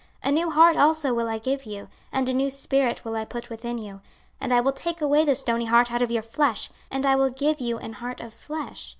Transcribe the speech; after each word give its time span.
26:036:026 0.23 0.29
A 0.29 0.31
new 0.33 0.49
heart 0.49 0.77
also 0.77 1.13
will 1.13 1.27
I 1.29 1.37
give 1.37 1.65
you, 1.67 1.87
and 2.11 2.27
a 2.27 2.33
new 2.33 2.49
spirit 2.49 3.05
will 3.05 3.15
I 3.15 3.23
put 3.23 3.51
within 3.51 3.77
you: 3.77 4.01
and 4.39 4.51
I 4.51 4.59
will 4.59 4.71
take 4.71 4.99
away 4.99 5.23
the 5.23 5.35
stony 5.35 5.65
heart 5.65 5.91
out 5.91 6.01
of 6.01 6.09
your 6.09 6.23
flesh, 6.23 6.71
and 6.89 7.05
I 7.05 7.15
will 7.15 7.29
give 7.29 7.61
you 7.61 7.77
an 7.77 7.93
heart 7.93 8.19
of 8.19 8.33
flesh. 8.33 8.89